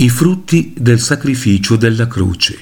I 0.00 0.08
frutti 0.08 0.72
del 0.74 0.98
sacrificio 0.98 1.76
della 1.76 2.06
croce. 2.06 2.58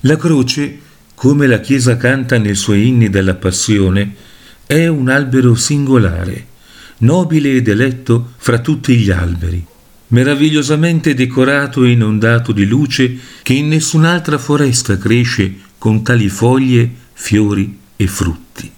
La 0.00 0.16
croce, 0.16 0.80
come 1.14 1.46
la 1.46 1.60
Chiesa 1.60 1.96
canta 1.96 2.38
nei 2.38 2.56
suoi 2.56 2.88
inni 2.88 3.08
della 3.08 3.36
Passione, 3.36 4.16
è 4.66 4.88
un 4.88 5.10
albero 5.10 5.54
singolare, 5.54 6.46
nobile 6.98 7.52
ed 7.52 7.68
eletto 7.68 8.32
fra 8.36 8.58
tutti 8.58 8.96
gli 8.96 9.12
alberi, 9.12 9.64
meravigliosamente 10.08 11.14
decorato 11.14 11.84
e 11.84 11.92
inondato 11.92 12.50
di 12.50 12.66
luce 12.66 13.16
che 13.42 13.52
in 13.52 13.68
nessun'altra 13.68 14.38
foresta 14.38 14.98
cresce 14.98 15.54
con 15.78 16.02
tali 16.02 16.28
foglie, 16.28 16.90
fiori 17.12 17.78
e 17.94 18.06
frutti. 18.08 18.68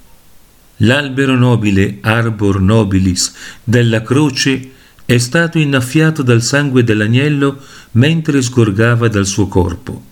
L'albero 0.82 1.38
nobile 1.38 2.00
Arbor 2.02 2.60
nobilis 2.60 3.32
della 3.64 4.02
croce 4.02 4.72
è 5.10 5.18
stato 5.18 5.58
innaffiato 5.58 6.22
dal 6.22 6.40
sangue 6.40 6.84
dell'agnello 6.84 7.60
mentre 7.92 8.40
sgorgava 8.40 9.08
dal 9.08 9.26
suo 9.26 9.48
corpo. 9.48 10.04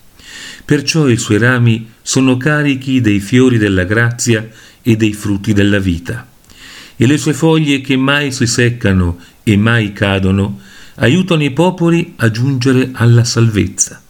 Perciò 0.65 1.07
i 1.07 1.15
suoi 1.15 1.37
rami 1.37 1.89
sono 2.01 2.35
carichi 2.35 2.99
dei 2.99 3.21
fiori 3.21 3.57
della 3.57 3.85
grazia 3.85 4.45
e 4.81 4.97
dei 4.97 5.13
frutti 5.13 5.53
della 5.53 5.79
vita. 5.79 6.27
E 6.97 7.07
le 7.07 7.17
sue 7.17 7.31
foglie 7.31 7.79
che 7.79 7.95
mai 7.95 8.33
si 8.33 8.45
seccano 8.45 9.19
e 9.41 9.55
mai 9.55 9.93
cadono 9.93 10.59
aiutano 10.95 11.45
i 11.45 11.51
popoli 11.51 12.15
a 12.17 12.29
giungere 12.29 12.89
alla 12.91 13.23
salvezza. 13.23 14.01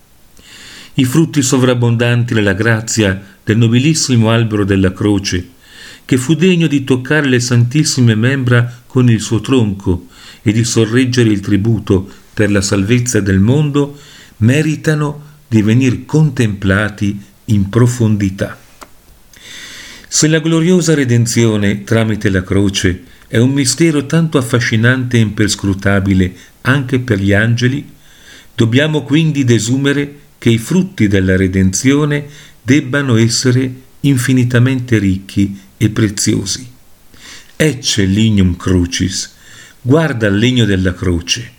I 0.96 1.06
frutti 1.06 1.44
sovrabbondanti 1.44 2.34
nella 2.34 2.53
grazia 2.53 3.38
del 3.44 3.58
nobilissimo 3.58 4.31
albero 4.31 4.66
della 4.66 4.92
croce, 4.92 5.50
che 6.03 6.18
fu 6.18 6.34
degno 6.34 6.66
di 6.66 6.84
toccare 6.84 7.28
le 7.28 7.40
santissime 7.40 8.16
membra 8.16 8.81
con 8.88 9.08
il 9.08 9.22
suo 9.22 9.40
tronco 9.40 10.08
e 10.42 10.52
di 10.52 10.64
sorreggere 10.64 11.30
il 11.30 11.40
tributo 11.40 12.09
per 12.34 12.52
la 12.52 12.62
salvezza 12.62 13.20
del 13.20 13.40
mondo, 13.40 13.98
meritano 14.38 15.28
di 15.48 15.62
venir 15.62 16.06
contemplati 16.06 17.22
in 17.46 17.70
profondità. 17.70 18.58
Se 20.08 20.28
la 20.28 20.40
gloriosa 20.40 20.96
redenzione 20.96 21.84
tramite 21.84 22.30
la 22.30 22.44
croce 22.44 23.04
è 23.28 23.38
un 23.38 23.52
mistero 23.52 24.06
tanto 24.06 24.38
affascinante 24.38 25.18
e 25.18 25.22
imperscrutabile 25.22 26.34
anche 26.62 27.00
per 27.00 27.20
gli 27.20 27.34
angeli, 27.34 27.88
dobbiamo 28.56 29.03
quindi 29.03 29.44
desumere 29.44 30.20
che 30.40 30.50
i 30.50 30.58
frutti 30.58 31.08
della 31.08 31.36
redenzione 31.36 32.26
debbano 32.62 33.18
essere 33.18 33.72
infinitamente 34.02 34.98
ricchi 34.98 35.59
e 35.78 35.90
preziosi. 35.90 36.68
Ecce 37.56 38.06
lignum 38.06 38.56
crucis, 38.56 39.36
Guarda 39.81 40.27
il 40.27 40.35
legno 40.35 40.66
della 40.66 40.94
croce, 40.94 41.53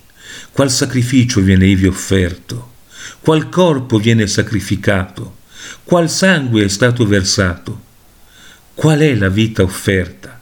qual 0.52 0.70
sacrificio 0.70 1.40
viene 1.40 1.66
ivi 1.66 1.86
offerto, 1.86 2.72
qual 3.20 3.48
corpo 3.48 3.98
viene 3.98 4.26
sacrificato, 4.26 5.38
qual 5.84 6.10
sangue 6.10 6.64
è 6.64 6.68
stato 6.68 7.06
versato, 7.06 7.80
qual 8.74 8.98
è 8.98 9.14
la 9.14 9.30
vita 9.30 9.62
offerta. 9.62 10.38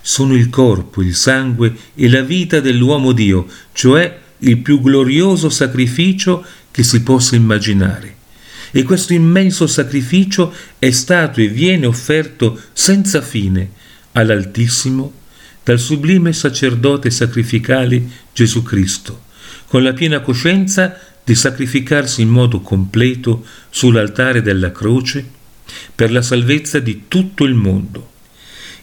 Sono 0.00 0.36
il 0.36 0.48
corpo, 0.50 1.02
il 1.02 1.16
sangue 1.16 1.74
e 1.96 2.08
la 2.08 2.22
vita 2.22 2.60
dell'uomo 2.60 3.10
Dio, 3.10 3.48
cioè 3.72 4.16
il 4.38 4.58
più 4.58 4.80
glorioso 4.80 5.50
sacrificio 5.50 6.44
che 6.70 6.84
si 6.84 7.02
possa 7.02 7.34
immaginare. 7.34 8.14
E 8.70 8.84
questo 8.84 9.14
immenso 9.14 9.66
sacrificio 9.66 10.54
è 10.78 10.92
stato 10.92 11.40
e 11.40 11.48
viene 11.48 11.86
offerto 11.86 12.60
senza 12.72 13.20
fine 13.20 13.68
all'Altissimo 14.12 15.17
dal 15.68 15.78
sublime 15.78 16.32
sacerdote 16.32 17.10
sacrificale 17.10 18.02
Gesù 18.32 18.62
Cristo, 18.62 19.24
con 19.66 19.82
la 19.82 19.92
piena 19.92 20.20
coscienza 20.20 20.98
di 21.22 21.34
sacrificarsi 21.34 22.22
in 22.22 22.30
modo 22.30 22.62
completo 22.62 23.44
sull'altare 23.68 24.40
della 24.40 24.72
croce 24.72 25.22
per 25.94 26.10
la 26.10 26.22
salvezza 26.22 26.78
di 26.78 27.02
tutto 27.06 27.44
il 27.44 27.52
mondo. 27.52 28.12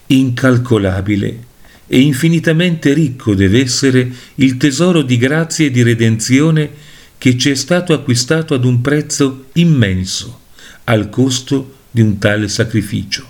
Incalcolabile 0.06 1.44
e 1.88 1.98
infinitamente 1.98 2.92
ricco 2.92 3.34
deve 3.34 3.62
essere 3.62 4.08
il 4.36 4.56
tesoro 4.56 5.02
di 5.02 5.16
grazia 5.16 5.66
e 5.66 5.72
di 5.72 5.82
redenzione 5.82 6.70
che 7.18 7.36
ci 7.36 7.50
è 7.50 7.56
stato 7.56 7.94
acquistato 7.94 8.54
ad 8.54 8.64
un 8.64 8.80
prezzo 8.80 9.46
immenso, 9.54 10.42
al 10.84 11.10
costo 11.10 11.78
di 11.90 12.00
un 12.00 12.18
tale 12.18 12.46
sacrificio. 12.46 13.26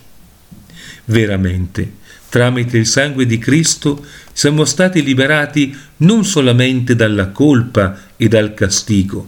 Veramente, 1.07 2.05
Tramite 2.37 2.77
il 2.77 2.85
sangue 2.85 3.25
di 3.25 3.39
Cristo 3.39 4.05
siamo 4.31 4.67
stati 4.67 5.03
liberati 5.03 5.75
non 6.01 6.23
solamente 6.23 6.95
dalla 6.95 7.29
colpa 7.29 7.99
e 8.15 8.29
dal 8.29 8.53
castigo, 8.53 9.27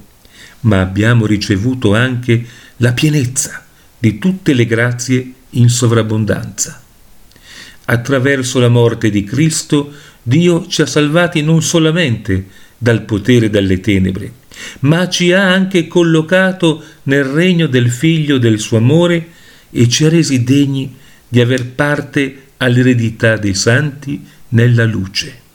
ma 0.60 0.82
abbiamo 0.82 1.24
ricevuto 1.24 1.94
anche 1.94 2.44
la 2.76 2.92
pienezza 2.92 3.64
di 3.98 4.18
tutte 4.18 4.52
le 4.52 4.66
grazie 4.66 5.32
in 5.52 5.70
sovrabbondanza. 5.70 6.82
Attraverso 7.86 8.60
la 8.60 8.68
morte 8.68 9.08
di 9.08 9.24
Cristo 9.24 9.90
Dio 10.22 10.66
ci 10.66 10.82
ha 10.82 10.86
salvati 10.86 11.40
non 11.40 11.62
solamente 11.62 12.48
dal 12.76 13.04
potere 13.04 13.48
delle 13.48 13.80
tenebre, 13.80 14.32
ma 14.80 15.08
ci 15.08 15.32
ha 15.32 15.50
anche 15.50 15.86
collocato 15.86 16.84
nel 17.04 17.24
regno 17.24 17.68
del 17.68 17.90
Figlio 17.90 18.36
del 18.36 18.58
suo 18.58 18.76
amore 18.76 19.28
e 19.70 19.88
ci 19.88 20.04
ha 20.04 20.10
resi 20.10 20.44
degni 20.44 20.94
di 21.26 21.40
aver 21.40 21.68
parte 21.68 22.42
all'eredità 22.58 23.36
dei 23.36 23.54
santi 23.54 24.24
nella 24.50 24.84
luce. 24.84 25.46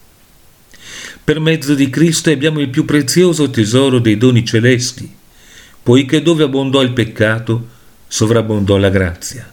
Per 1.24 1.40
mezzo 1.40 1.74
di 1.74 1.90
Cristo 1.90 2.31
abbiamo 2.31 2.59
il 2.59 2.69
più 2.69 2.84
prezioso 2.84 3.50
tesoro 3.50 4.00
dei 4.00 4.18
doni 4.18 4.44
celesti, 4.46 5.09
poiché 5.81 6.22
dove 6.22 6.44
abbondò 6.44 6.81
il 6.81 6.91
peccato, 6.91 7.69
sovrabbondò 8.08 8.78
la 8.78 8.90
grazia. 8.90 9.50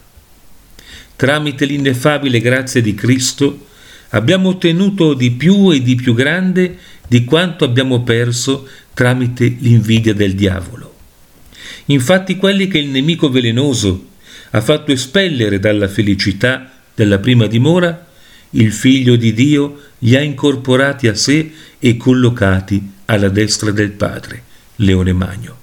Tramite 1.15 1.65
l'ineffabile 1.65 2.39
grazia 2.39 2.81
di 2.81 2.93
Cristo 2.93 3.67
abbiamo 4.09 4.49
ottenuto 4.49 5.13
di 5.13 5.31
più 5.31 5.71
e 5.71 5.81
di 5.81 5.95
più 5.95 6.13
grande 6.13 6.77
di 7.07 7.23
quanto 7.23 7.63
abbiamo 7.63 8.03
perso 8.03 8.67
tramite 8.93 9.55
l'invidia 9.59 10.13
del 10.13 10.35
diavolo. 10.35 10.95
Infatti 11.85 12.37
quelli 12.37 12.67
che 12.67 12.79
il 12.79 12.87
nemico 12.87 13.29
velenoso 13.29 14.07
ha 14.51 14.61
fatto 14.61 14.91
espellere 14.91 15.59
dalla 15.59 15.87
felicità 15.87 16.80
della 16.93 17.19
prima 17.19 17.47
dimora, 17.47 18.07
il 18.51 18.71
Figlio 18.73 19.15
di 19.15 19.33
Dio 19.33 19.79
li 19.99 20.15
ha 20.15 20.21
incorporati 20.21 21.07
a 21.07 21.15
sé 21.15 21.51
e 21.79 21.97
collocati 21.97 22.91
alla 23.05 23.29
destra 23.29 23.71
del 23.71 23.91
Padre, 23.91 24.43
Leone 24.77 25.13
Magno. 25.13 25.57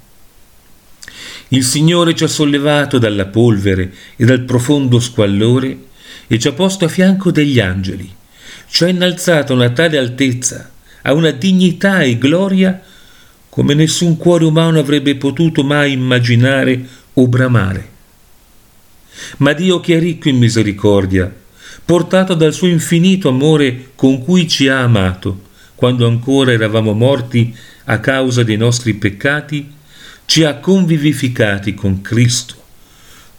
Il 1.49 1.65
Signore 1.65 2.15
ci 2.15 2.25
ha 2.25 2.29
sollevato 2.29 2.99
dalla 2.99 3.27
polvere 3.27 3.93
e 4.17 4.25
dal 4.25 4.43
profondo 4.43 5.01
squallore 5.01 5.87
e 6.27 6.39
ci 6.39 6.49
ha 6.49 6.53
posto 6.53 6.85
a 6.85 6.89
fianco 6.89 7.31
degli 7.31 7.59
angeli, 7.59 8.11
ci 8.69 8.85
ha 8.85 8.89
innalzato 8.89 9.53
a 9.53 9.57
una 9.57 9.71
tale 9.71 9.99
altezza, 9.99 10.71
a 11.03 11.13
una 11.13 11.31
dignità 11.31 12.01
e 12.03 12.19
gloria 12.19 12.83
come 13.49 13.75
nessun 13.75 14.17
cuore 14.17 14.45
umano 14.45 14.79
avrebbe 14.79 15.17
potuto 15.17 15.65
mai 15.65 15.93
immaginare 15.93 16.87
o 17.15 17.27
bramare 17.27 17.97
ma 19.39 19.53
Dio 19.53 19.81
che 19.81 19.97
è 19.97 20.01
ricco 20.01 20.29
in 20.29 20.37
misericordia, 20.37 21.33
portato 21.85 22.35
dal 22.35 22.53
suo 22.53 22.67
infinito 22.69 23.29
amore 23.29 23.91
con 23.95 24.23
cui 24.23 24.49
ci 24.49 24.69
ha 24.69 24.81
amato, 24.81 25.47
quando 25.75 26.07
ancora 26.07 26.53
eravamo 26.53 26.93
morti 26.93 27.55
a 27.85 28.01
causa 28.01 28.43
dei 28.43 28.57
nostri 28.57 28.95
peccati, 28.95 29.71
ci 30.27 30.45
ha 30.45 30.57
convivificati 30.57 31.75
con 31.75 32.03
Cristo. 32.03 32.55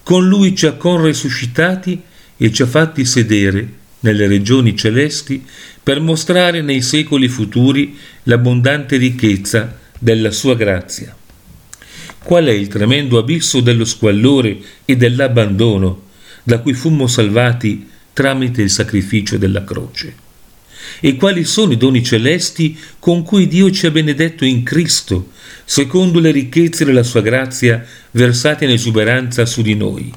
Con 0.01 0.27
Lui 0.27 0.56
ci 0.56 0.65
ha 0.65 0.74
conresuscitati 0.74 2.01
e 2.38 2.51
ci 2.51 2.62
ha 2.63 2.65
fatti 2.65 3.06
sedere 3.06 3.68
nelle 4.00 4.27
regioni 4.27 4.75
celesti 4.75 5.45
per 5.83 6.00
mostrare 6.00 6.62
nei 6.62 6.81
secoli 6.81 7.27
futuri 7.27 7.98
l'abbondante 8.24 8.98
ricchezza 8.98 9.77
della 10.00 10.31
sua 10.31 10.56
grazia 10.56 11.18
qual 12.24 12.45
è 12.45 12.51
il 12.51 12.68
tremendo 12.68 13.18
abisso 13.18 13.62
dello 13.62 13.86
squallore 13.86 14.57
e 14.86 14.95
dell'abbandono 14.95 16.07
da 16.44 16.60
cui 16.60 16.74
fummo 16.74 17.07
salvati 17.07 17.88
tramite 18.13 18.62
il 18.62 18.69
sacrificio 18.69 19.38
della 19.38 19.63
croce. 19.63 20.27
E 21.00 21.16
quali 21.16 21.44
sono 21.44 21.74
i 21.74 21.77
doni 21.77 22.04
celesti 22.04 22.77
con 22.98 23.24
cui 23.24 23.48
Dio 23.48 23.69
ci 23.71 23.86
ha 23.86 23.92
benedetto 23.92 24.44
in 24.44 24.63
Cristo, 24.63 25.31
secondo 25.63 26.19
le 26.19 26.31
ricchezze 26.31 26.83
della 26.83 27.04
sua 27.04 27.21
grazia 27.21 27.86
versate 28.12 28.66
in 28.66 28.71
esuberanza 28.71 29.45
su 29.45 29.62
di 29.62 29.75
noi. 29.75 30.12